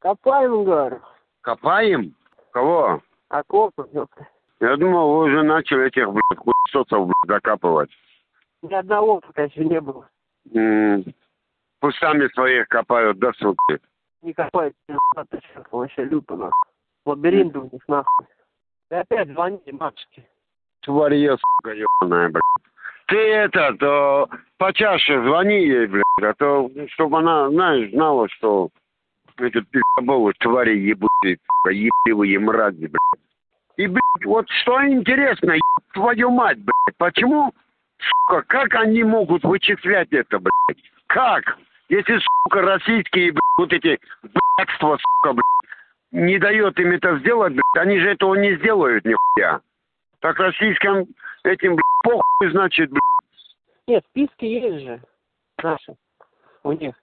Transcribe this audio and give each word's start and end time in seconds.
Копаем, 0.00 0.64
говорю. 0.64 1.00
Копаем? 1.42 2.14
Кого? 2.52 3.00
Окопы, 3.28 3.86
ёпта. 3.92 4.26
Я 4.60 4.76
думал, 4.76 5.12
вы 5.12 5.24
уже 5.26 5.42
начали 5.42 5.86
этих, 5.86 6.08
блядь, 6.10 6.38
хуесосов, 6.38 7.06
блядь, 7.06 7.28
закапывать. 7.28 7.90
Ни 8.62 8.74
одного 8.74 9.20
пока 9.20 9.44
еще 9.44 9.64
не 9.64 9.80
было. 9.80 10.08
М, 10.54 11.04
Пусть 11.80 11.98
сами 11.98 12.28
своих 12.34 12.68
копают, 12.68 13.18
да, 13.18 13.32
суки? 13.38 13.78
Не 14.20 14.34
копают, 14.34 14.74
чё, 14.86 14.98
вообще 15.70 16.04
люто, 16.04 16.36
нахуй. 16.36 16.52
Лабиринт 17.06 17.56
у 17.56 17.62
них, 17.72 17.80
нахуй. 17.88 18.26
И 18.90 18.94
опять 18.94 19.28
звоните 19.30 19.72
матушке. 19.72 20.28
Тварье, 20.80 21.38
сука, 21.38 21.74
ебаная, 21.74 22.28
блядь. 22.28 22.42
Ты 23.06 23.16
это, 23.16 23.74
то 23.78 24.28
почаще 24.58 25.22
звони 25.22 25.62
ей, 25.66 25.86
блядь, 25.86 26.04
а 26.22 26.34
то, 26.34 26.70
чтобы 26.88 27.18
она, 27.18 27.48
знаешь, 27.48 27.90
знала, 27.92 28.28
что 28.28 28.68
эти 29.42 29.60
пиздоболы, 29.60 30.32
твари 30.38 30.94
сука, 31.60 31.70
ебливые 31.70 32.38
мрази, 32.38 32.86
блядь. 32.86 33.24
И, 33.76 33.86
блядь, 33.86 34.24
вот 34.24 34.48
что 34.62 34.86
интересно, 34.86 35.52
еб 35.52 35.62
твою 35.94 36.30
мать, 36.30 36.58
блядь, 36.58 36.96
почему, 36.98 37.52
сука, 37.98 38.42
как 38.42 38.74
они 38.74 39.02
могут 39.04 39.42
вычислять 39.44 40.12
это, 40.12 40.38
блядь? 40.38 40.82
Как? 41.06 41.58
Если, 41.88 42.18
сука, 42.18 42.62
российские, 42.62 43.32
блядь, 43.32 43.40
вот 43.56 43.72
эти 43.72 43.98
блядства, 44.22 44.98
сука, 44.98 45.34
блядь, 45.34 45.72
не 46.12 46.38
дает 46.38 46.78
им 46.78 46.92
это 46.92 47.18
сделать, 47.18 47.52
блядь, 47.52 47.86
они 47.86 47.98
же 47.98 48.10
этого 48.10 48.34
не 48.34 48.56
сделают, 48.56 49.04
нихуя. 49.04 49.60
Так 50.20 50.38
российским 50.38 51.06
этим, 51.44 51.76
блядь, 51.76 52.02
похуй, 52.04 52.50
значит, 52.50 52.90
блядь. 52.90 53.00
Нет, 53.86 54.04
списки 54.10 54.44
есть 54.44 54.84
же. 54.84 55.02
Наши. 55.62 55.96
У 56.62 56.72
них. 56.72 56.94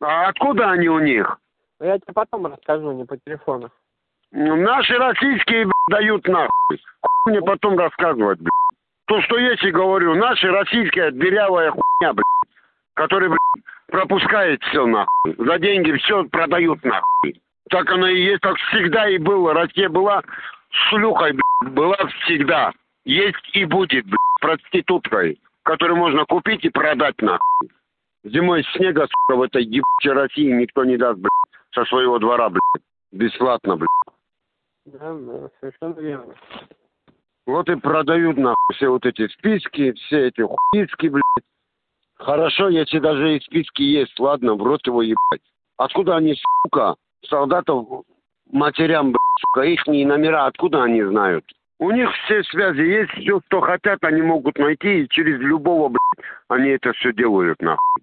А 0.00 0.28
откуда 0.28 0.70
они 0.70 0.88
у 0.88 1.00
них? 1.00 1.38
Я 1.80 1.98
тебе 1.98 2.12
потом 2.12 2.46
расскажу, 2.46 2.92
не 2.92 3.04
по 3.04 3.16
телефону. 3.16 3.70
Ну, 4.32 4.56
Наши 4.56 4.94
российские, 4.98 5.64
блядь, 5.64 6.00
дают 6.00 6.26
нахуй. 6.26 6.50
Хуй 6.70 7.32
мне 7.32 7.40
потом 7.40 7.78
рассказывать, 7.78 8.38
блядь. 8.40 8.50
То, 9.06 9.22
что 9.22 9.38
есть, 9.38 9.62
и 9.62 9.70
говорю, 9.70 10.14
наши 10.14 10.50
российская 10.50 11.10
дырявая 11.10 11.70
хуйня, 11.70 12.12
блядь, 12.12 12.54
которая, 12.94 13.30
блядь, 13.30 13.64
пропускает 13.86 14.62
все 14.64 14.86
нахуй. 14.86 15.34
За 15.38 15.58
деньги 15.58 15.92
все 15.92 16.24
продают 16.24 16.84
нахуй. 16.84 17.40
Так 17.70 17.90
оно 17.90 18.08
и 18.08 18.22
есть, 18.22 18.42
так 18.42 18.56
всегда 18.56 19.08
и 19.08 19.18
было. 19.18 19.54
Россия 19.54 19.88
была 19.88 20.22
шлюхой, 20.70 21.32
блядь, 21.32 21.72
была 21.72 21.96
всегда. 22.24 22.72
Есть 23.04 23.48
и 23.54 23.64
будет, 23.64 24.04
блядь, 24.04 24.18
проституткой, 24.40 25.38
которую 25.62 25.96
можно 25.96 26.26
купить 26.26 26.64
и 26.64 26.70
продать 26.70 27.20
нахуй. 27.22 27.70
Зимой 28.24 28.64
снега, 28.74 29.06
сука, 29.06 29.38
в 29.38 29.42
этой 29.42 29.62
ебучей 29.62 30.12
России 30.12 30.52
никто 30.52 30.84
не 30.84 30.98
даст, 30.98 31.18
блядь, 31.18 31.30
со 31.72 31.84
своего 31.84 32.18
двора, 32.18 32.48
блядь. 32.50 32.84
Бесплатно, 33.12 33.76
блядь. 33.76 33.88
Да, 34.86 35.14
да, 35.14 35.50
совершенно 35.60 36.00
верно. 36.00 36.34
Вот 37.46 37.68
и 37.70 37.76
продают 37.76 38.36
нахуй 38.36 38.74
все 38.74 38.88
вот 38.88 39.06
эти 39.06 39.26
списки, 39.28 39.92
все 39.92 40.28
эти 40.28 40.42
хуиски, 40.42 41.08
блядь. 41.08 41.46
Хорошо, 42.16 42.68
если 42.68 42.98
даже 42.98 43.36
и 43.36 43.40
списки 43.40 43.82
есть, 43.82 44.18
ладно, 44.18 44.54
в 44.54 44.62
рот 44.62 44.86
его 44.86 45.02
ебать. 45.02 45.40
Откуда 45.76 46.16
они, 46.16 46.34
сука, 46.64 46.96
солдатов, 47.28 47.86
матерям, 48.50 49.12
блядь, 49.12 49.40
сука, 49.40 49.62
их 49.62 49.86
номера, 49.86 50.46
откуда 50.46 50.82
они 50.82 51.02
знают? 51.02 51.44
У 51.78 51.90
них 51.92 52.10
все 52.24 52.42
связи 52.44 52.80
есть, 52.80 53.12
все, 53.12 53.40
что 53.46 53.60
хотят, 53.60 54.02
они 54.02 54.20
могут 54.20 54.58
найти, 54.58 55.02
и 55.02 55.08
через 55.08 55.38
любого, 55.38 55.88
блядь, 55.88 56.26
они 56.48 56.70
это 56.70 56.92
все 56.94 57.12
делают, 57.12 57.62
нахуй. 57.62 58.02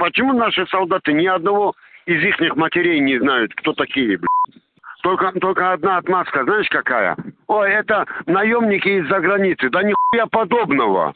Почему 0.00 0.32
наши 0.32 0.66
солдаты 0.68 1.12
ни 1.12 1.26
одного 1.26 1.74
из 2.06 2.24
их 2.24 2.56
матерей 2.56 3.00
не 3.00 3.18
знают, 3.18 3.54
кто 3.54 3.74
такие, 3.74 4.16
блядь? 4.16 4.62
Только, 5.02 5.30
только 5.38 5.72
одна 5.72 5.98
отмазка, 5.98 6.44
знаешь 6.44 6.70
какая? 6.70 7.16
Ой, 7.48 7.70
это 7.70 8.06
наемники 8.24 8.88
из-за 8.88 9.20
границы. 9.20 9.68
Да 9.68 9.82
нихуя 9.82 10.26
подобного. 10.26 11.14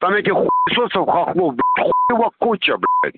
Там 0.00 0.12
этих 0.12 0.34
хуесосов 0.34 1.08
хохлов, 1.08 1.54
блядь, 1.54 1.90
хуева 2.08 2.30
куча, 2.38 2.76
блядь. 2.76 3.14